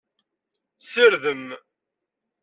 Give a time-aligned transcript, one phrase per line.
[0.77, 1.53] Sirdem!